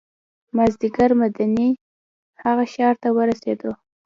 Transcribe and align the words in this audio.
مازدیګر 0.55 1.11
مدینې 1.19 1.69
هغه 2.43 2.65
ښار 2.73 2.95
ته 3.03 3.09
ورسېدو. 3.17 3.71